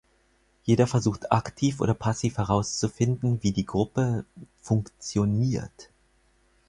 [0.63, 4.25] Jeder versucht aktiv oder passiv herauszufinden, wie die Gruppe
[4.59, 5.91] "funktioniert".